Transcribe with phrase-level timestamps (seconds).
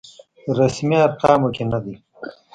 [0.57, 1.95] رسمي ارقامو کې نه دی.